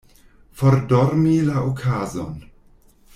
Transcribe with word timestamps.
Fordormi 0.61 1.35
la 1.49 1.59
okazon. 1.73 2.33